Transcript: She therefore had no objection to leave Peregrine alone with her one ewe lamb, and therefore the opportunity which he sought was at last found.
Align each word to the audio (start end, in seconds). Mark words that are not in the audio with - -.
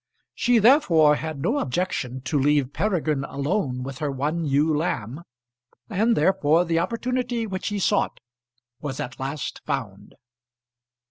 She 0.33 0.57
therefore 0.57 1.17
had 1.17 1.43
no 1.43 1.59
objection 1.59 2.21
to 2.21 2.39
leave 2.39 2.73
Peregrine 2.73 3.23
alone 3.23 3.83
with 3.83 3.99
her 3.99 4.09
one 4.09 4.45
ewe 4.45 4.75
lamb, 4.75 5.21
and 5.91 6.17
therefore 6.17 6.65
the 6.65 6.79
opportunity 6.79 7.45
which 7.45 7.67
he 7.67 7.77
sought 7.77 8.19
was 8.79 8.99
at 8.99 9.19
last 9.19 9.61
found. 9.63 10.15